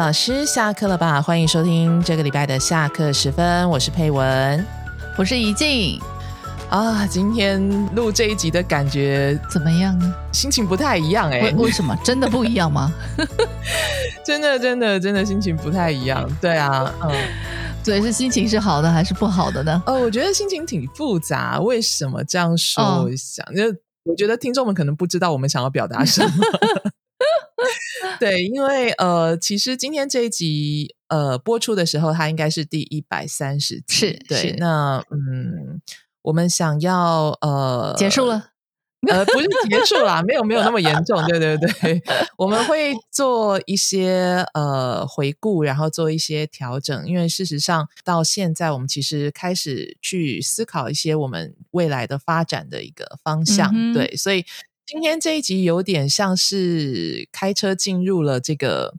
[0.00, 1.20] 老师下课了吧？
[1.20, 4.66] 欢迎收听这个礼拜的下课时分，我是佩文，
[5.18, 6.00] 我是怡静
[6.70, 7.06] 啊。
[7.06, 7.60] 今天
[7.94, 10.10] 录这一集的感觉怎么样呢？
[10.32, 11.94] 心情不太一样哎，为为什么？
[12.02, 12.90] 真的不一样吗？
[14.24, 16.26] 真的真的真的心情不太一样。
[16.40, 17.10] 对啊，嗯，
[17.84, 19.82] 对，是心情是好的还是不好的呢？
[19.84, 21.60] 哦，我觉得心情挺复杂。
[21.60, 22.82] 为什么这样说？
[23.02, 23.64] 我想，就
[24.04, 26.30] 我觉得听众们可能不知道我们想要表达什么。
[28.18, 33.94] 对，因为呃，其实今天这一集呃播出的时候，它应该是第一百三十集。
[33.94, 34.56] 是，对。
[34.58, 35.80] 那嗯，
[36.22, 38.50] 我们想要呃结束了，
[39.08, 41.22] 呃，不是结束啦，没有没有那么严重。
[41.26, 42.02] 对对对，
[42.38, 47.06] 我们会做一些呃回顾，然后做一些调整。
[47.06, 53.92] 因为事实上到现在，我们其实开始去思考一些我们未来的发展的一个方向。
[53.92, 54.44] 对，所以。
[54.90, 58.94] 今天这一集有点像是开车进入了这个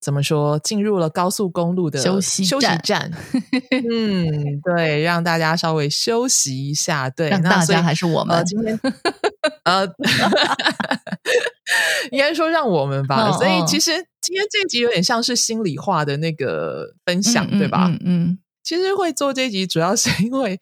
[0.00, 0.58] 怎么说？
[0.58, 3.10] 进入了高速公路的休息休息站。
[3.70, 7.10] 嗯，对，让大家稍微休息一下。
[7.10, 8.80] 对，让大家还是我们今天
[9.64, 9.86] 呃，
[12.10, 13.30] 应该说让我们吧。
[13.32, 17.94] 所以其实今天这一集有点像是心里话的那个分享，对吧？
[18.02, 20.58] 嗯，其实会做这集主要是因为。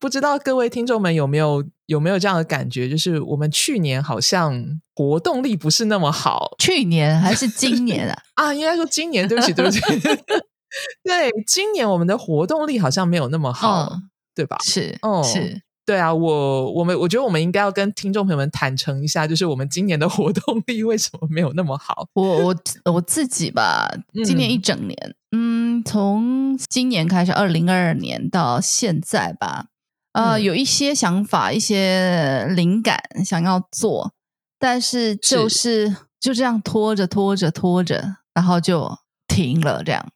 [0.00, 2.88] 不知道各位听众们有没有有没有这样的感觉？
[2.88, 6.54] 就是我们去年好像活动力不是那么好。
[6.58, 8.22] 去年还是今年啊？
[8.34, 9.26] 啊，应该说今年。
[9.26, 9.80] 对不起，对不起。
[11.02, 13.90] 对，今年我们的活动力好像没有那么好，
[14.34, 14.58] 对吧？
[14.62, 16.12] 是，哦，是，对啊。
[16.14, 22.06] 我我们我觉得我们应该要跟听众朋友们坦诚一下，就是我们今年的活动力为什么没有那么好？
[22.12, 22.56] 我我
[22.92, 23.88] 我自己吧，
[24.24, 24.96] 今年一整年，
[25.32, 29.68] 嗯，从今年开始，二零二二年到现在吧。
[30.12, 34.12] 呃，有一些想法，一些灵感想要做，
[34.58, 38.98] 但是就是就这样拖着拖着拖着，然后就
[39.28, 39.84] 停了。
[39.84, 40.10] 这样，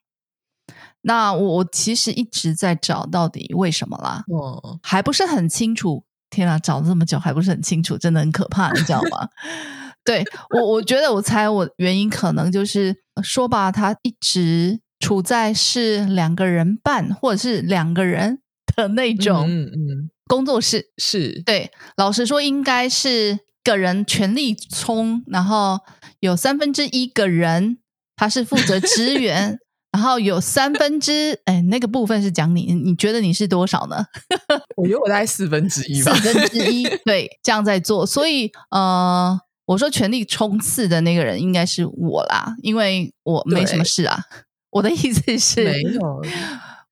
[1.03, 6.05] 那我我其实一直在找到底为什么啦，哦，还不是很清楚。
[6.31, 9.29] 天啊，找了这么久还不是很清楚，真的很可怕，你知道吗？
[10.05, 18.41] 对我，我觉得我猜我原因可能就是说吧，他一直处在是两个人半，或者是两个人。
[18.77, 20.11] 的那种嗯嗯。
[20.27, 20.91] 工作室。
[20.97, 21.43] 是。
[21.45, 25.81] 对，老实说应该是个人全力冲，然后
[26.21, 27.79] 有三分之一个人
[28.17, 29.59] 他是负责支援，
[29.91, 34.07] 然后有三分之哎那个部分是讲你，你觉得你是多少呢？
[34.77, 44.19] 我觉得我大概四分之一吧，四分之一对，这样在做，所以呃，我说全力冲刺的那个人应该是我啦，因为我没什么事啊，
[44.71, 46.23] 我的意思是没有。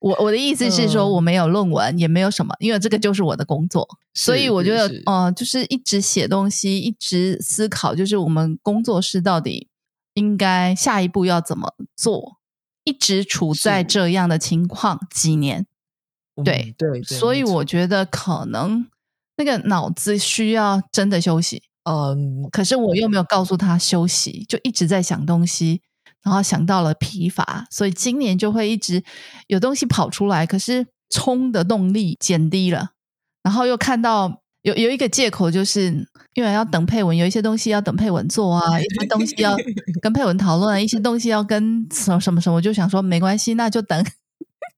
[0.01, 9.67] 我我的意思是说，我没有论文，也没有什么，因为这个就是我的工作，所以我觉得，呃，就是一直写东西，一直思考，就是我们工作室到底
[10.15, 12.37] 应该下一步要怎么做，
[12.83, 15.67] 一直处在这样的情况几年，
[16.43, 18.87] 对对，所以我觉得可能
[19.37, 25.83] 那个脑子需要真的休息，嗯，可是我又没有告诉他休息，就一直在想东西。
[26.23, 29.03] 然后想到了疲乏，所以今年就会一直
[29.47, 32.91] 有东西跑出来，可是冲的动力减低了。
[33.41, 39.57] 然后又看到有有一个借口，就是因为要等配文，有一些东西要等配文做啊，一些东西要
[39.99, 44.05] 跟配文讨论，一些东西要跟什么什么什么，我就想说没关系，那就等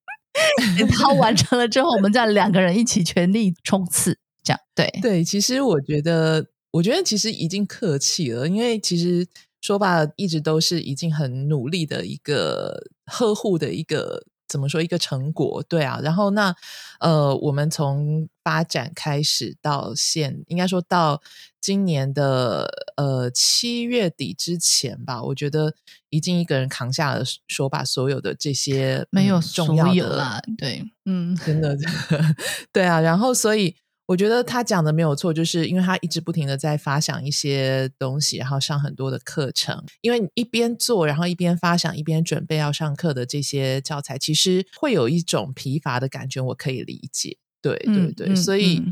[0.97, 5.23] 他完成了之后，我们再两个人一起全力冲刺，这样对对。
[5.23, 9.27] 其实我觉得，我觉得其实已经客气了，因为其实。
[9.63, 16.01] 说吧，一直都是已经很努力的一个呵护的一个怎么说一个成果，对啊。
[16.03, 16.53] 然后那
[16.99, 21.21] 呃，我们从发展开始到现，应该说到
[21.61, 25.73] 今年的呃七月底之前吧，我觉得
[26.09, 31.77] 已经一个人扛下了说把所有的这些没有重要的啦，对，嗯，真的，
[32.73, 32.99] 对啊。
[32.99, 33.77] 然后所以。
[34.05, 39.81] 我觉得他讲的没有错，就是因为他一直不停的在发想一些东西，然后上很多的课程。
[40.01, 47.37] 因为一边做，然后一边发想，一边准备要上课的这些教材，其实会有一种疲乏的感觉，我可以理解。
[47.61, 48.83] 对对对，所以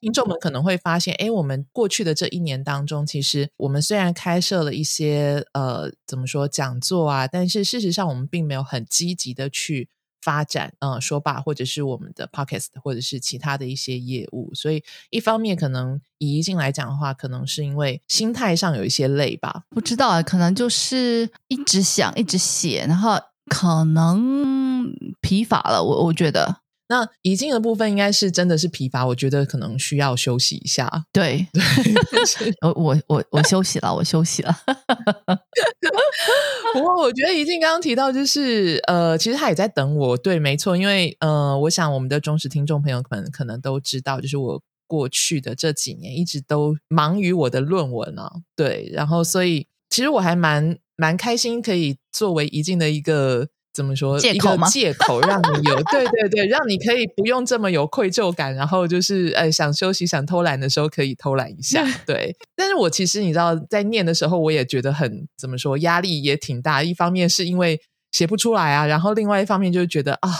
[0.00, 9.88] 听众们可能会发现，哎，我们过去的这一年当中，其实我们虽然开设了一些呃，怎么说讲座啊，但是事实上我们并没有很积极的去。
[10.26, 26.56] 发展，嗯，说吧，或者是我们的 podcast，或者是其他的一些业务，所以一方面可能以一静来讲的话，可能是因为心态上有一些累吧，不知道啊，可能就是一直想，一直写，然后可能疲乏了，我我觉得，
[26.88, 30.88] 那遗精的部分应该是真的是疲乏，我觉得可能需要休息一下。
[31.12, 31.46] 对，
[32.62, 34.56] 我我我我休息了，我休息了。
[36.72, 40.16] 不过我觉得怡静刚刚提到，就是呃，其实他也在等我。
[40.16, 48.30] 对，没错，因为呃，我想我们的忠实听众朋友们可能都知道，就是我过去的这几年一直都忙于我的论文啊。
[48.54, 53.48] 对，然后所以其实我还蛮蛮开心，可以作为怡静的一个。
[53.76, 54.18] 怎么说？
[54.18, 54.66] 借口吗？
[54.70, 61.86] 借口让你有 对对对，让你可以不用这么有愧疚感，然后就是呃想休息、想偷懒的时候可以偷懒一下。
[62.06, 66.82] 对，但是我其实你知道，在念的时候，我也觉得很怎么说，压力也挺大。
[66.82, 67.78] 一方面是因为
[68.12, 70.30] 写不出来啊，然后另外一方面就是觉得啊，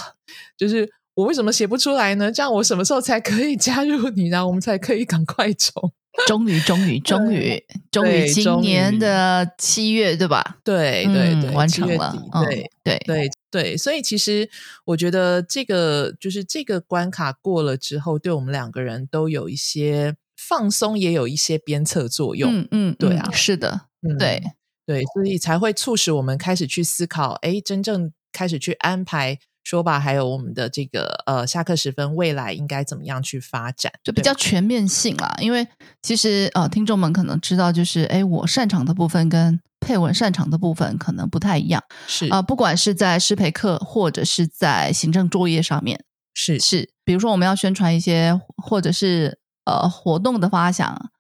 [0.56, 2.32] 就是我为什么写不出来呢？
[2.32, 5.92] 这样我什么时候才可以加入你，然后我们才可以赶快走？
[6.26, 10.58] 终于，终于，终于，终于，今年的七月，对吧？
[10.64, 12.12] 对，对，对，完成了。
[12.44, 13.76] 对，对，对，对。
[13.76, 14.48] 所以，其实
[14.84, 22.60] 我觉得这个就是这个关卡过了之后，对我们两个人都有一些放松，也有一些鞭策作用。
[22.60, 23.82] 嗯嗯，对啊，是的，
[24.18, 24.42] 对
[24.86, 29.38] 对，所以才会促使我们开始去思考，哎，真正开始去安排。
[29.66, 33.92] 说吧，还有我们的这个呃下课时分，未来应该怎么样去发展？
[34.04, 35.34] 就比较全面性啦。
[35.40, 35.66] 因为
[36.02, 41.82] 其实呃，听众们可能知道，就是哎，我擅长的部分跟配文擅长的部分可能不太一样。
[42.06, 51.10] 是啊，不管是在师培课或者是在行政作业上面，是是，比如说我们要宣传一些或者是呃活动的发想，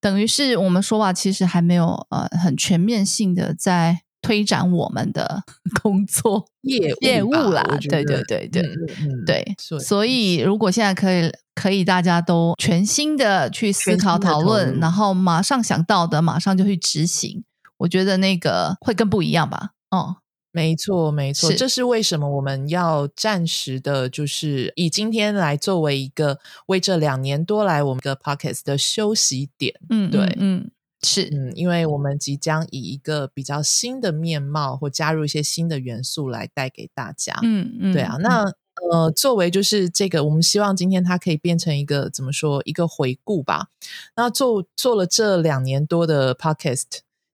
[0.00, 4.02] 等于是我们说吧其实还没有呃很全面性的在。
[4.20, 5.42] 推展我们的
[5.82, 8.62] 工作业业务啦，对对对对
[9.24, 17.44] 对，所以如果现在可以可以大家都全新的去思考讨论，然后马上想到的马上就去执行，
[17.78, 19.70] 我觉得那个会更不一样吧？
[19.90, 20.16] 哦，
[20.52, 30.70] 没错没错，这是为什么我们要暂时的，就是以今天来作为一个为这两年多来我们的 pockets 的休息点，嗯，对，嗯。
[31.02, 38.52] 是，嗯，因为我们即将以一个比较新的面貌，或加入一些新的元素来带给大家，嗯嗯，对啊，那
[38.90, 43.68] 呃，作为就是这个，我们希望今天它可以变成一个怎么说，一个回顾吧。
[44.16, 46.84] 那做做了这两年多的 podcast，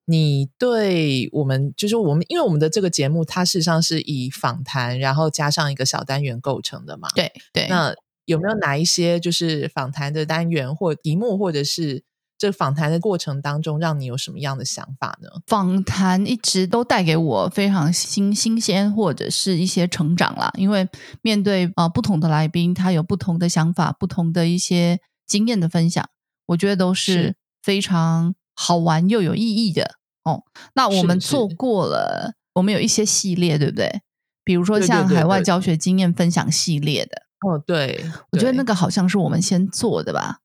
[0.05, 7.67] 你对我们就是我们，因为我们的这个节目，它事实上是以访谈，然后加上一个小单元构成的嘛，对对。
[7.69, 7.94] 那
[8.26, 12.05] 有没有哪一些就是访谈的单元或题目，或者是？
[12.44, 15.31] 这访谈的过程当中，让你有什么样的想法呢？
[15.46, 20.50] 访谈一直都带给我非常新新鲜，或者是一些成长啦。
[20.58, 20.87] 因为
[21.23, 26.06] 面对啊不同的来宾，他有不同的想法，不同的一些经验的分享，
[26.49, 29.94] 我觉得都是非常好玩又有意义的
[30.25, 30.43] 哦。
[30.75, 34.02] 那我们做过了，我们有一些系列，对不对？
[34.44, 40.41] 比如说像海外教学经验分享系列的，哦，对，我觉得那个好像是我们先做的吧。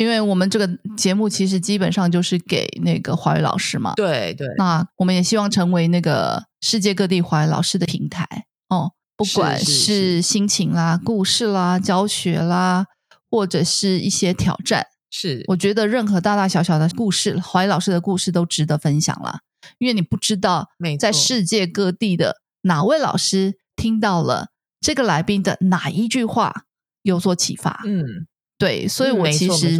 [0.00, 0.66] 因为我们这个
[0.96, 4.46] 节目其实基本上就是给那个华语老师嘛，对对。
[4.56, 8.26] 那我们也希望成为那个世界各地华语老师的平台
[8.70, 12.86] 哦，不管是心情啦、故事啦、教学啦，
[13.30, 19.40] 或者是一些挑战，是我觉得任何大大小小的故事，华语老师的故事都值得分享啦。
[19.76, 24.46] 因为你不知道在世界各地的哪位老师听到了
[24.80, 26.64] 这个来宾的哪一句话
[27.02, 28.26] 有所启发，嗯。
[28.60, 29.78] 对，所以我其实，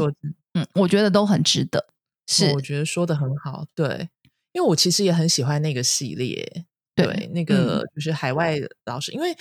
[0.54, 1.86] 嗯，我觉得都很值得。
[2.26, 3.66] 是，我觉得说的很好。
[3.74, 4.08] 对，
[4.52, 6.64] 因为我其实也很喜欢那个系列。
[6.94, 8.56] 对，那个就是海外
[8.86, 9.36] 老师，因为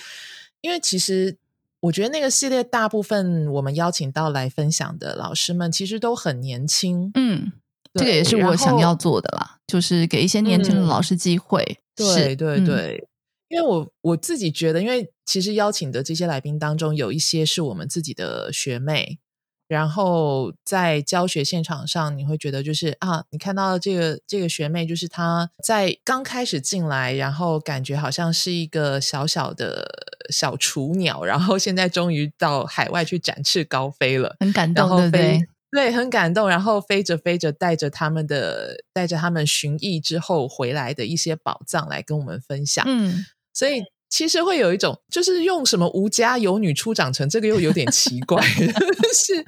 [0.60, 1.38] 因为其实
[1.80, 7.10] 我觉得那个系列大部分我们邀请到来分享的老师们，其实都很年轻。
[7.14, 7.50] 嗯，
[7.94, 11.80] 这个也是我想要做的啦，就是给一些年轻的老师机会。
[11.96, 13.08] 对对对，
[13.48, 19.18] 因为我我自己觉得，因为其实邀请的这些来宾当中，有一些是我们自己的学妹。
[19.70, 29.86] 然后在教学现场上，你会觉得就是啊，你看到这个这个学妹，就是她在刚开始进来，然后感觉好像是一个小小的
[30.28, 35.48] 小雏鸟，然后现在终于到海外去展翅高飞了，很感动，对对？
[35.70, 36.48] 对，很感动。
[36.48, 42.84] 然后飞着飞着，带着他们的带着他们寻艺之后回来的一些宝藏来跟我们分享。
[42.88, 43.84] 嗯，所以。
[44.10, 48.42] 其实会有一种，就是用什么无家有女初长成，这个又有点奇怪。
[49.14, 49.44] 是，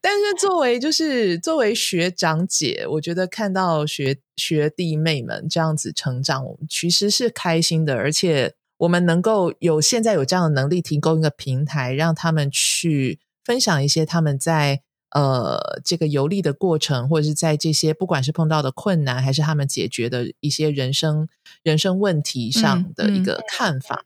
[0.00, 7.94] 但是作为就是作为学长姐，我觉得看到学学弟妹们这样子成长，我们其实是开心的。
[7.94, 14.80] 而且我们能够有现在有这样的能力，提供一个平台，让他们去分享一些他们在。
[15.10, 21.28] 呃，这个游历的过程，或者是在这些不管是碰到的困难，还是他们解决的一些人生
[21.62, 24.04] 人生问题上的一个看法，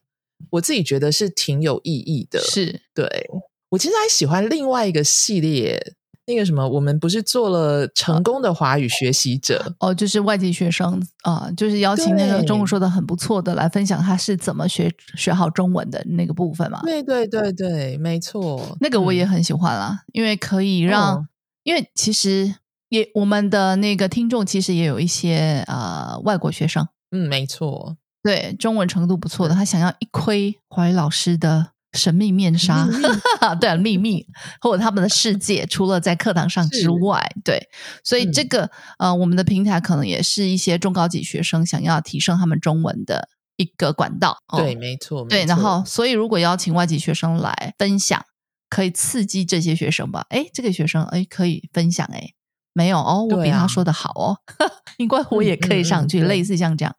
[0.50, 2.38] 我自己觉得是挺有意义的。
[2.40, 3.30] 是对
[3.70, 5.94] 我其实还喜欢另外一个系列，
[6.26, 9.74] 那个什么，我们不是做了成功的华语学习者？
[9.80, 16.80] 哦，就是外籍学生啊、就是邀请那个中文说的很不错的来分享他是怎么学学好中文的那个部分嘛。
[16.84, 19.28] 对对对对，没错，那个我也嗯。
[19.28, 21.28] 很喜欢啦，因为可以让，哦。
[21.64, 22.54] 因为其实
[22.88, 32.88] 也我们的那个听众其实也有一些呃外国学生，嗯，没错，对中文程度不错的，他想要一窥华语老师的神秘面纱，
[33.60, 34.26] 对啊秘密。
[34.60, 37.68] 或者他们的世界，除了在课堂上之外，对，
[38.04, 44.58] 所以这嗯个、呃，我们的平台可能也是一些中高级学生想要提升他们中文的一个管道，哦。
[44.58, 48.24] 对，没错，对，然后所以如果邀请外籍学生来分享，
[48.70, 50.24] 可以刺激这些学生吧？
[50.30, 52.30] 哎，这个学生哎可以分享哎，
[52.72, 54.36] 没有哦，我比他说的好哦，
[54.96, 56.94] 应该我也可以上去，嗯嗯嗯类似像这样。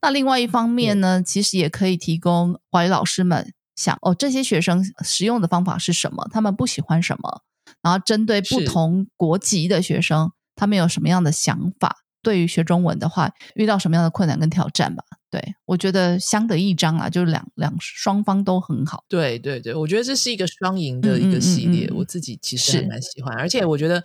[0.00, 6.26] 那另外一方面呢，其实也可以提供华语老师们想哦，这些学生使用的方法是什么？
[6.32, 7.42] 他们不喜欢什么？
[7.82, 11.98] 然后针对不同国籍的学生，他们有什么样的想法？
[12.22, 15.04] 对于学中文的话，遇到什么样的困难跟挑战吧？
[15.30, 19.04] 对我觉得相得益彰啊，就是两两双方都很好。
[19.08, 24.02] 对对对，我觉得这是一个双赢的嗯一个嗯系列，嗯嗯我自己其实还蛮喜欢，而且我觉得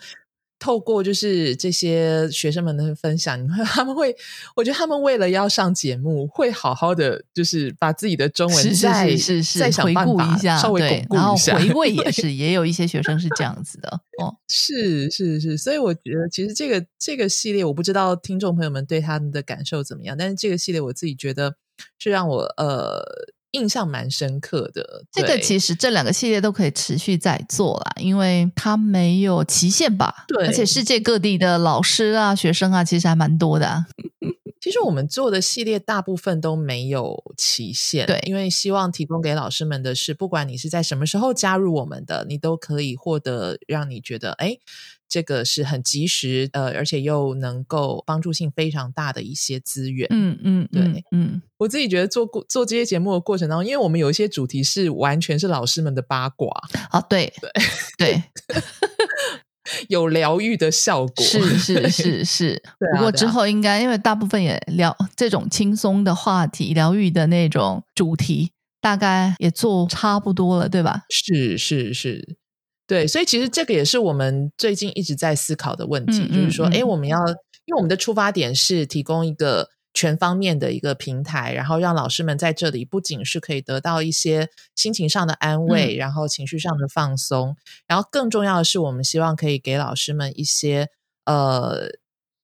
[0.61, 4.15] 透过就是这些学生们的分享，你会 他们会，
[4.55, 13.89] 我觉得他们为了要上节目，会好好的就是把自己的中文是是再是是再想回办法顾一下，稍微对巩，固一下，回味 也是，也有一些学生是这样子的
[14.19, 14.37] 哦。
[14.47, 21.55] 是是是，所以我觉得其实这个这个系列，我不知道听众朋友们对他们的感受怎么样，但是这个系列我自己觉得
[21.97, 23.01] 是让我呃
[23.51, 25.05] 印象蛮深刻的。
[25.11, 30.25] 这个其实这两个系列都可以持续在做啦，因为它没有期限吧？
[30.27, 33.85] 对而且世界各地的老师啊、学生啊，其实还蛮多的、啊。
[34.61, 44.55] 其实我们做的系列大部分都没有期限，对因为希望提供给老师们的是，不管你是在什么时候加入我们的，你都可以获得让你觉得，哎，
[45.11, 50.07] 这个是很及时，呃，而且又能够帮助性非常大的一些资源。
[50.09, 56.49] 嗯嗯，对嗯嗯，我自己觉得做过做这些节目的过程当中，因为我们有一些主题是完全是老师们的八卦，
[56.91, 57.51] 啊，对对
[57.97, 58.23] 对
[59.89, 62.63] 有疗愈的效果，是是是是。
[62.95, 68.51] 不过之后应该，因为大部分也聊这种轻松的话题、疗愈的那种主题，
[68.81, 71.03] 大概也做差不多了，对吧？
[71.09, 72.37] 是是是，
[72.91, 77.17] 对，所以其实这个也是我们最近一直在思考的问题，嗯就是说，哎、我们要，
[77.63, 87.55] 因为我们的出发点是提供一个全方面的一个平台，然后让老师们在这里不仅是可以得到一些心情上的安慰，然后情绪上的放松，
[87.87, 90.89] 然后更重要的是，我们希望可以给老师们一些
[91.23, 91.91] 呃。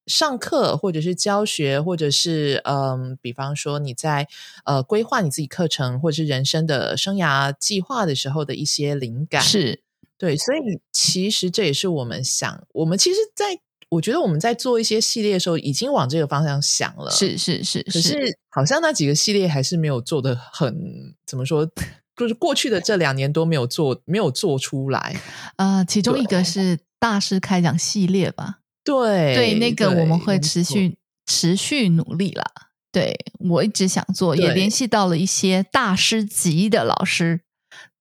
[0.09, 4.25] 上课或者是教学，或者是嗯，比方说你在
[4.63, 9.81] 呃规划你自己课程或者是人生的生涯计划的时候的一些灵感，是，
[10.17, 10.59] 对，所以
[10.91, 13.45] 其实这也是我们想，我们其实在
[13.89, 21.69] 我觉得我们在做一些系列的时候，已经往这个方向想了，是是是可是好像那几个系列还是没有做的很怎么说，
[22.15, 25.15] 就是过去的这两年都没有做，没有做出来。
[25.57, 28.59] 呃，其中一个是大师开讲系列吧？
[28.83, 32.43] 对对，那个我们会持续持续努力啦。
[32.91, 37.41] 对我一直想做，也联系到了一些大师级的老师。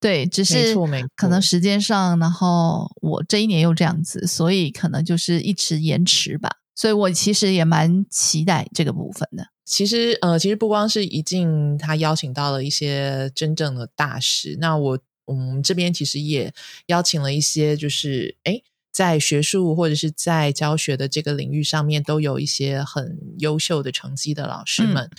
[0.06, 0.72] 对，只是
[1.16, 6.58] 可能时间上，然后我这一年又这样子，所以可能就是一直延迟吧。
[6.76, 9.48] 所以我其实也蛮期待这个部分的。
[9.64, 14.56] 其实呃，其实不光是一静，他邀请到了一些真正的大师。
[14.60, 16.54] 那我我们这边其实也
[16.86, 25.10] 邀请了一些，就是哎在学术或者是在教学的这个领域上面，都有一些很优秀的成绩的老师嗯们。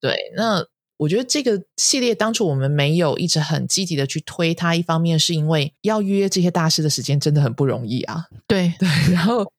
[0.00, 0.64] 对，那
[0.98, 8.26] 我觉得这个系列当初我们没有一直很积极的去推它，一方面是因为要约这些大师的时间真的很不容易啊。
[8.46, 9.50] 对，对，然后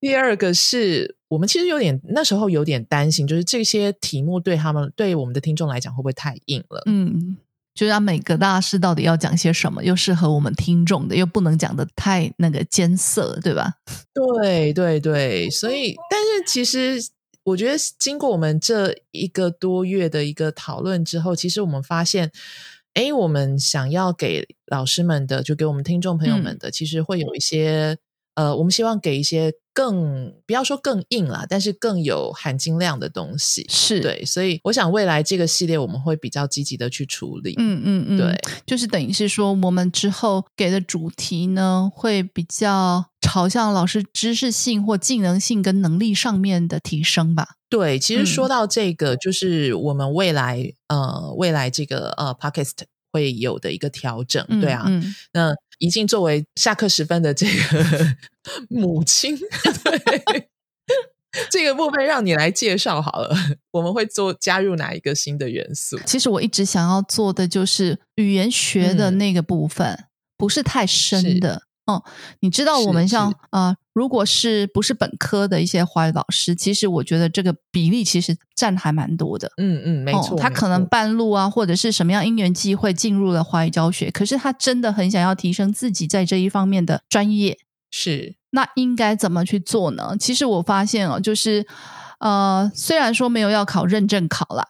[0.00, 6.82] 第二个是我们其实有点那时候有点担心，就是这些题目对他们对我们的听众来讲会不会太硬了？
[6.86, 7.36] 嗯，
[7.74, 13.74] 就是他每个大师到底要讲些什么，又适合我们听众的，又不能讲的太那个艰涩，对吧？
[14.40, 16.98] 对对对，所以但是其实
[17.46, 22.30] 我觉得经过我们这一个多月的一个讨论之后，其实我们发现。
[22.96, 27.98] 哎，我们想要给老师们的，就给我们听众朋友们的，其实会有一些
[28.36, 33.66] 呃，我们希望给一些更不要说更硬啦，但是更有含金量的东西。
[33.68, 37.52] 是，对，所以我想未来这个系列我们会比较积极的去处理。
[37.58, 38.34] 嗯嗯嗯，对，
[38.64, 47.56] 就是等于是说，我们之后给的主题呢，会比较朝向老师知识性或技能性跟能力上面的提升吧。
[47.68, 52.72] 对，其实说到这个，就是我们未来呃未来这个呃 podcast
[53.12, 54.86] 会有的一个调整，对啊。
[55.32, 58.16] 那怡静作为下课时分的这个
[58.70, 59.36] 母亲，
[59.84, 60.48] 对。
[61.50, 63.36] 这个部分让你来介绍好了，
[63.72, 65.98] 我们会做加入哪一个新的元素？
[66.06, 70.06] 其实我一直想要做的就是语言学的那个部分，
[70.38, 72.04] 不是太深的哦。
[72.40, 79.50] 你知道，我们像啊，如果是不是本科的一些华语老师，其实我觉得这个比例其实占还蛮多的。
[79.56, 87.58] 嗯嗯，没错，他可能半路啊，或者是什么样因缘机会进入了华语教学，可是他真的很想要提升自己在这一方面的专业。
[87.90, 88.36] 是。
[88.50, 90.16] 那应该怎么去做呢？
[90.18, 91.66] 其实我发现哦，就是
[92.20, 94.64] 呃，虽然说没有要考认证考了，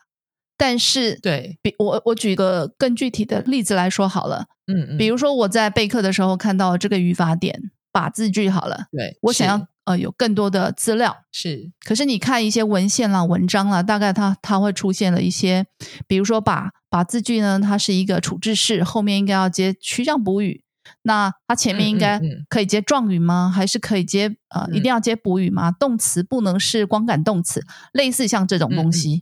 [0.57, 1.59] 但是对。
[1.63, 11.17] 比我我举个更具体的例子来说好了，嗯嗯，比如说我在备课的时候看到这个语法点把字句好了，对我想要呃有更多的资料。
[11.33, 15.67] 是，可是你看一些文献啦、文章啦，大概它它会出现了一些，
[16.07, 20.63] 比如说把把字句呢，它是一个处置式，后面应该要接趋向补语。
[21.03, 23.53] 那它前面应该可以接状语吗？
[23.53, 25.73] 还是可以接呃，一定要接补语吗？
[25.73, 29.21] 动词不能是光感动词，类似像这种东西，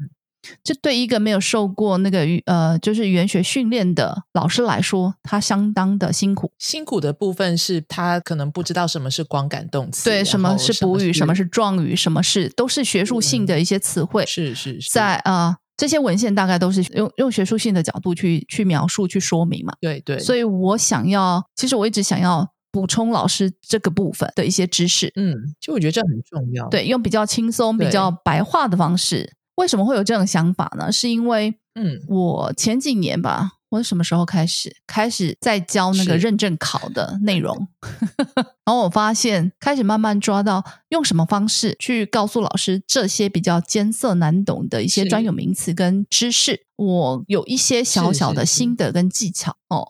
[0.62, 6.52] 这对一个没有受过那个语呃，就是语言学训练的老师来说，他相当的辛苦。
[6.58, 15.56] 辛苦的部分是他可能不知道什么是光感动词，对，什么是补语，什么是状语，什么是都是学术性的一些词汇，是是是在啊。
[15.76, 19.74] 这些文献大概都是用用学术性的角度去去描述、去说明嘛？
[19.80, 20.20] 对对。
[20.20, 25.10] 所以我想要，其实我一直想要补充老师这个部分的一些知识。
[25.16, 26.68] 嗯，其实我觉得这很重要。
[26.68, 29.32] 对，用比较轻松、比较白话的方式。
[29.56, 30.90] 为什么会有这种想法呢？
[30.90, 33.52] 是因为，嗯，我前几年吧。
[33.70, 37.66] 我什么时候开始开始在教那个认证考的内容？
[38.64, 46.64] 然后我发现开始慢慢抓到用什么方式去告诉老师这些比较艰涩难懂的一些专有名词跟知识。
[46.76, 49.88] 我有一些小小的心得跟技巧哦。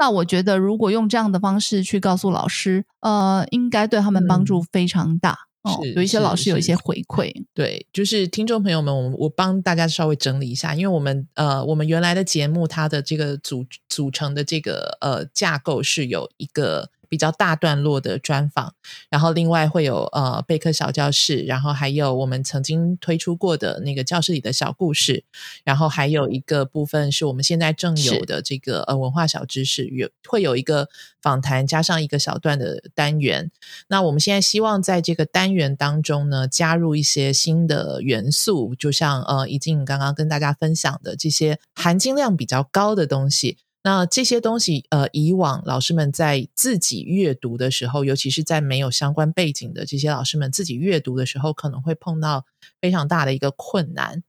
[0.00, 5.38] 那我觉得如果用这样的方式去告诉老师，呃，应该对他们帮助非常大。
[5.62, 16.90] 哦，有一些老师有一些回馈，对，就是听众朋友们，我我帮大家稍微整理一下，因为我们呃，我们原来的节目它的这个组组成的这个呃架构是有一个。
[17.10, 18.72] 比较大段落的专访，
[19.10, 25.24] 然后另外会有呃备课小教室，然后还有我们曾经推出过的那个教室里的小故事，
[25.64, 30.88] 然后还有一个部分是我们现在正有的这个呃文化小知识，有会有一个
[31.20, 33.50] 访谈加上一个小段的单元。
[33.88, 43.58] 那我们现在希望在这个单元当中呢，加入一些新的元素，就像呃已经刚刚跟大家分享的这些含金量比较高的东西。
[43.82, 52.44] 那这些东西，呃，以往老师们在自己阅读的时候，尤其是在没有相关背景的这些老师们自己阅读的时候，可能会碰到
[52.80, 54.22] 非常大的一个困难。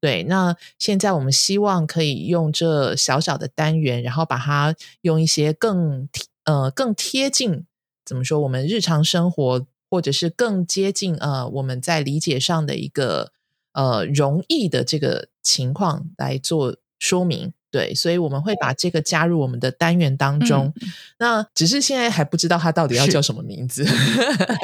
[0.00, 6.08] 对，那现在我们希望可以用这小小的单元，然后把它用一些更
[6.44, 7.64] 呃更贴近
[8.04, 13.30] 怎么说我们日常生活，或者是更接近呃我们在理解上的一个
[13.72, 17.52] 呃容易的这个情况来做说明。
[17.76, 20.72] 对，所以我们会把这个加入我们的单元当中。
[21.18, 23.84] 那只是现在还不知道它到底要叫什么名字。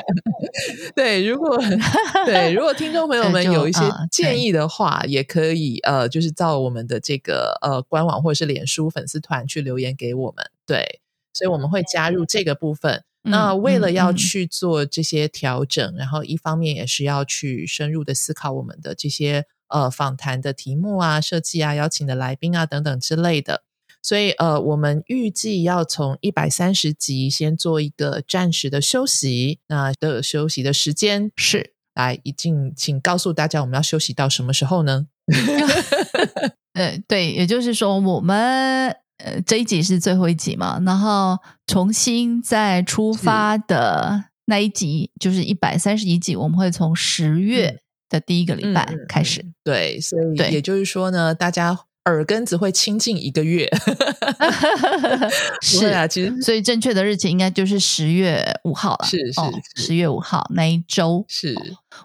[0.96, 1.62] 对，如果
[2.24, 10.42] 对，如果听众朋友们有一些建议的话，也可以呃，就是到我们的这个呃官网或者是脸书粉丝团去留言给我们。
[10.66, 11.00] 对，
[11.34, 13.04] 所以我们会加入这个部分。
[13.24, 19.44] 那为了要去做这些调整，然后一方面也是要去深入的思考我们的这些。
[19.72, 23.62] 呃，访谈的题目啊、设计啊、邀请的来宾啊等等之类的，
[24.02, 29.60] 所以呃，我们预计要从一百三十集先做一个暂时的休息。
[29.68, 35.06] 那的休息的时间是来，已经请告诉大家我们要休息到什么时候呢？
[36.74, 47.81] 呃，对，也就是说，我们呃这一集是最后一集嘛，然后重新再出发的那一集就是一百三十一集，我们会从十月。
[48.12, 53.70] 的第一个礼拜开始，对，所以也就是说呢，大家耳根子会清净一个月。
[55.62, 59.06] 是啊，其实所以正确的日期应该就是十月五号了。
[59.06, 59.40] 是是，
[59.82, 61.56] 十月五号那一周，是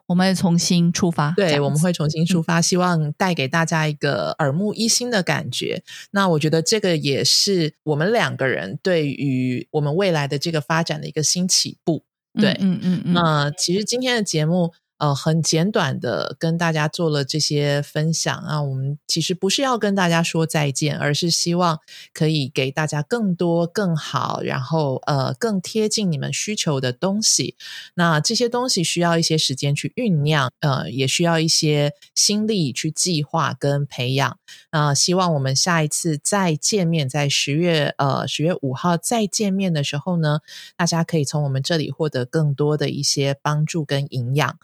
[0.06, 1.34] 我们重新出发。
[1.36, 5.84] 对，我们会重新出发，希望带给大家一个耳目一新的感觉。
[6.12, 12.04] 那我觉得这个也是我们两个人对于我们未来的这个发展的一个新起步。
[12.40, 13.14] 对，嗯嗯嗯。
[13.14, 14.72] 那其实今天的节目。
[14.98, 18.62] 呃，很简短的跟大家做了这些分享啊。
[18.62, 21.80] 我们其实不是要跟大家说再见，而是希望
[22.14, 27.56] 可以给大家更多、更好，然后呃，更贴近你们需求的东西。
[27.94, 34.38] 那这些东西需要一些时间去酝酿，呃，也需要一些心力去计划跟培养。
[34.72, 40.40] 那希望我们下一次再见面，在十月呃十月五号再见面的时候呢，
[40.76, 44.58] 大家可以从我们这里获得更多的一些帮助跟营养。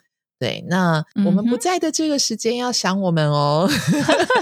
[0.43, 3.65] 对，那我们不在的这个时间要想我们哦。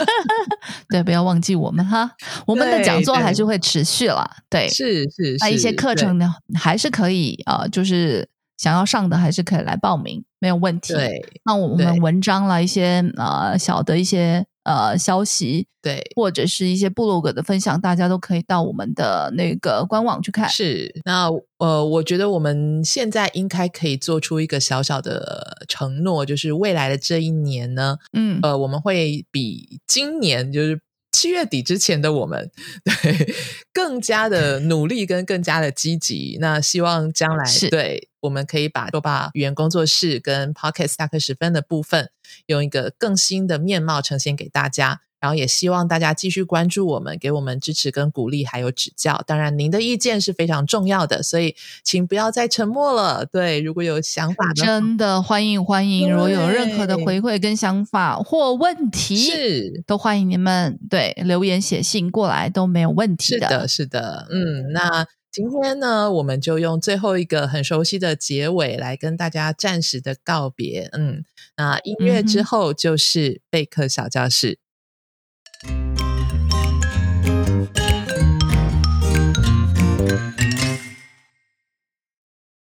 [0.89, 2.09] 对，不要忘记我们哈。
[2.47, 4.27] 我们的讲座还是会持续了。
[4.49, 10.93] 对，是是，那一些课程呢，还是可以啊，就是想要上的还是可以来报名，没有问题。
[10.93, 14.47] 对，那我们文章了一些呃小的一些。
[14.63, 20.47] 呃，消息对，或者是一些部落格的分享，大家都可以到我们的那个官网去看。
[20.47, 30.79] 是，那呃，我觉得我们现在应该可以做出一个小小的承诺，就是未来的这一年呢，嗯，呃，我们会比今年就是
[31.11, 32.51] 七月底之前的我们，
[32.85, 33.33] 对，
[33.73, 36.37] 更加的努力跟更加的积极。
[36.39, 38.10] 那希望将来对。
[38.21, 42.09] 我们可以把多巴语言工作室跟 Podcast 下课十分的部分，
[42.45, 45.01] 用一个更新的面貌呈现给大家。
[45.19, 49.23] 然后也希望大家继续关注我们，给我们支持跟鼓励，还有指教。
[49.27, 53.23] 当然，您的意见是非常重要的，所以请不要再沉默了。
[53.23, 56.09] 对，如果有想法，真的欢迎欢迎。
[56.11, 63.47] 如果有任何的回馈跟想法或问题，是都欢迎你们对留言写信过来都没有问题的。
[63.47, 65.05] 是的，是的，嗯，那。
[65.31, 70.89] 今天呢，我们就用最后一个很熟悉的结尾来跟大家暂时的告别。
[70.91, 71.23] 嗯，
[71.55, 74.59] 那音乐之后就是贝克小教室。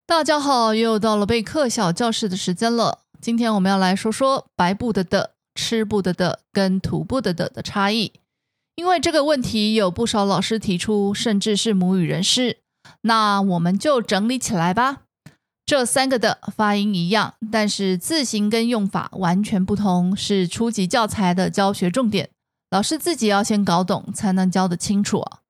[0.07, 3.01] 大家好，又到了备课小教室的时间了。
[3.21, 8.20] 今天我们要来说说白布的的、吃布的的跟土布的的的差异。
[8.81, 12.57] 因为这个问题有不少老师提出，甚至是母语人士，
[13.03, 15.03] 那我们就整理起来吧。
[15.67, 22.31] 这三个的发音一样，但是字形跟用法完全不同，是初级教材的教学重点。
[22.71, 25.41] 老师自己要先搞懂，才能教得清楚啊。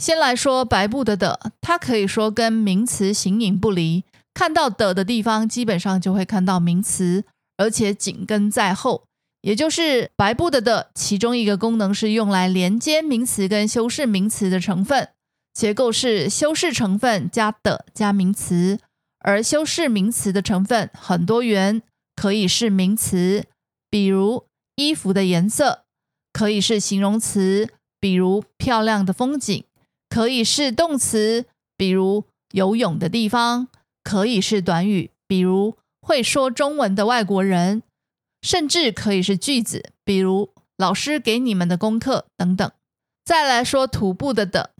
[0.00, 7.26] 先来说白布的的，它可以说跟名词形影不离，看到的的地方，基本上就会看到名词，
[7.58, 9.04] 而且紧跟在后。
[9.48, 15.08] 也就是白布的的其中一个功能是用来连接名词跟修饰名词的成分，
[15.54, 18.78] 结构是修饰成分加的加名词，
[19.20, 21.80] 而修饰名词的成分很多元，
[22.14, 23.46] 可以是名词，
[23.88, 24.44] 比如
[24.76, 25.86] 衣服的颜色；
[26.30, 29.62] 可以是形容词，比如漂亮的风景；
[30.10, 33.68] 可以是动词，比如游泳的地方；
[34.04, 37.82] 可以是短语，比如会说中文的外国人。
[38.42, 42.70] 甚至可以是句子，比如老师给你们的功课等等。
[43.24, 44.70] 再来说徒步的的，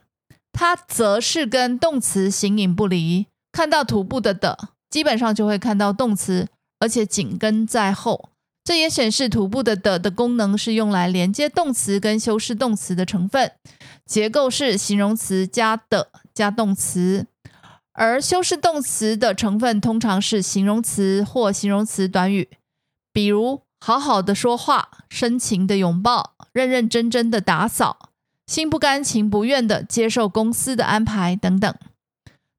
[0.53, 3.27] 它则是跟动词形影不离。
[3.53, 8.31] 看到徒步的的，基本上就会看到动词，而且紧跟在后。
[8.64, 13.53] 这也显示徒步的的的功能是用来连接动词跟修饰动词的成分，
[14.05, 17.27] 结构是形容词加的加动词，
[17.92, 22.49] 而修饰动词的成分通常是形容词或形容词短语。
[23.12, 28.11] 比如好好的说话、深情的拥抱、认认真真的打扫、
[28.47, 31.73] 心不甘情不愿的接受公司的安排等等。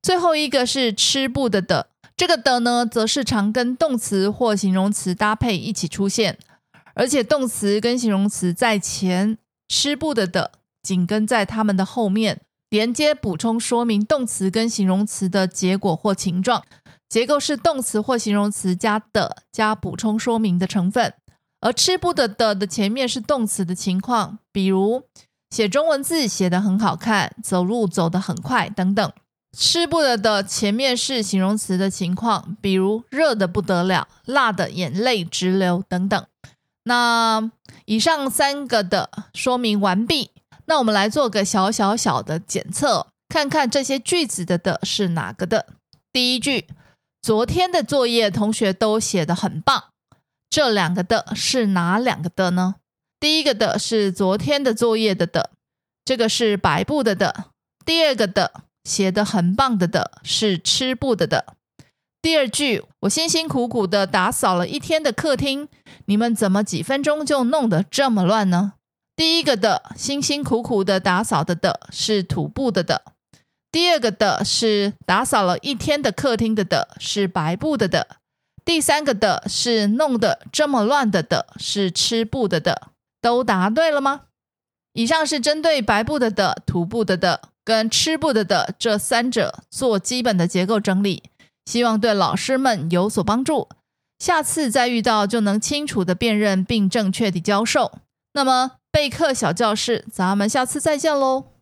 [0.01, 6.37] 最后一个是吃不的的，这个的呢，则是常跟动词或形容词搭配一起出现，
[6.93, 16.63] 而且动词跟形容词在前，吃不的的紧跟在它们的后面，连接补充说明动词跟形容词的结果或情状。
[17.09, 21.11] 结构是动词或形容词加的加补充说明的成分，
[21.59, 25.01] 而吃不得的的前面是动词的情况，比如
[25.49, 29.11] 写中文字写得很好看，走路走得很快等等。
[29.57, 36.23] 吃不得的前面是形容词的情况，比如热的不得了，辣的眼泪直流等等。
[36.83, 37.51] 那
[37.85, 40.29] 以上三个的说明完毕，
[40.65, 45.65] 那我们来做个小小小的检测，看看这些句子的的是哪个的。
[46.13, 46.67] 第一句。
[47.21, 49.85] 昨天的作业同学都写得很棒，
[50.49, 52.75] 这两个的是哪两个的呢？
[53.19, 55.51] 第一个的是昨天的作业的的，
[56.05, 57.45] 这个是白布的的。
[57.85, 61.55] 第二个的写得很棒的的是吃布的的。
[62.21, 65.67] 第二句，我辛辛苦苦的打扫了一天的客厅，
[66.05, 68.73] 你们怎么几分钟就弄得这么乱呢？
[69.15, 73.03] 第一个的辛辛苦苦的打扫的的是土布的的。
[73.71, 78.07] 第二个的是打扫了一天的客厅的的是白布的的，
[78.65, 82.89] 第三个的是弄得这么乱的的，是吃布的的，
[83.21, 84.21] 都答对了吗？
[84.93, 91.23] 以上是针对白布的的、涂布的的跟吃布的的这三者做基本的结构整理，
[91.65, 93.69] 希望对老师们有所帮助。
[94.17, 97.99] 下次再遇到就能清楚的辨认并正确的教授。
[98.33, 101.58] 那么备课小教室，咱们下次再见喽。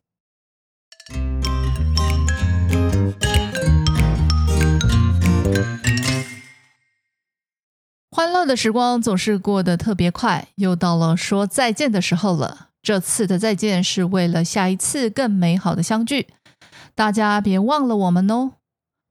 [8.18, 12.70] 欢乐的时光总是过得特别快，又到了说再见的时候了。
[12.82, 16.26] 这次的再见是为了下一次更美好的相聚，
[16.96, 18.54] 大家别忘了我们哦。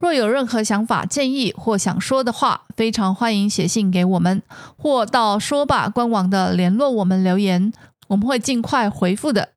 [0.01, 4.43] 若有任何想法、建议或想说的话，非常欢迎写信给我们，
[4.77, 7.73] 或到说吧官网的联络我们留言，
[8.09, 9.51] 我们会尽快回复的。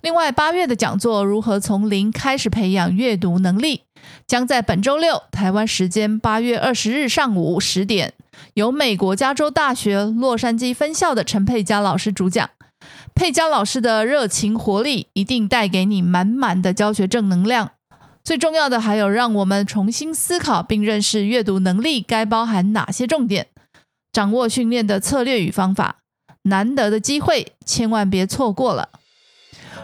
[0.00, 3.82] 另外，八月的讲座如何从零开始培养阅读能力，
[4.28, 8.12] 将在本周六台湾时间八月二十日上午十点。
[8.52, 12.50] 由美国加州大学洛杉矶分校的陈佩佳老师主讲，
[13.14, 17.72] 佩佳老师的热情活力一定带给你满满的教学正能量。
[18.22, 23.46] 最重要的还有，让我们重新思考并认识阅读能力该包含哪些重点，
[24.12, 25.96] 掌握训练的策略与方法。
[26.42, 28.90] 难得的机会，千万别错过了。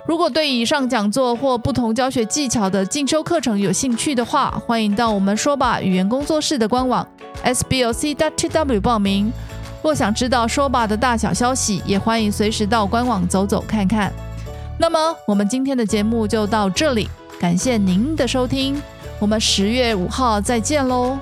[0.07, 7.07] 如果对以上讲座或不同教学技巧的进修课程有兴趣的话，欢迎到我们说吧语言工作室的官网
[7.43, 9.33] sboc.tw 报名。
[9.83, 14.13] 若想知道说吧的大小消息，也欢迎随时到官网走走看看。
[14.79, 17.09] 那么，我们今天的节目就到这里，
[17.41, 18.81] 感谢您的收听，
[19.19, 21.19] 我们十月五号再见喽。